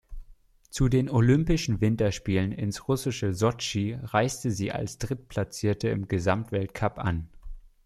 [0.71, 7.29] Zu den Olympischen Winterspielen ins russische Sotschi reiste sie als Drittplatzierte im Gesamtweltcup an.